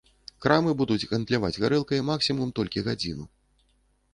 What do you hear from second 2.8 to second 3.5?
гадзіну.